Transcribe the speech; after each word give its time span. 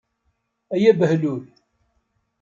Ay 0.73 0.83
abehlul! 0.91 1.43